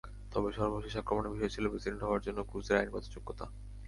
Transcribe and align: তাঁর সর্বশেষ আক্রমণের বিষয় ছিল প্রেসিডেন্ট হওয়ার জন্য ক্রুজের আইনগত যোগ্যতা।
তাঁর 0.31 0.55
সর্বশেষ 0.57 0.93
আক্রমণের 0.97 1.33
বিষয় 1.33 1.53
ছিল 1.55 1.65
প্রেসিডেন্ট 1.69 2.03
হওয়ার 2.03 2.23
জন্য 2.25 2.39
ক্রুজের 2.49 2.79
আইনগত 2.79 3.03
যোগ্যতা। 3.13 3.45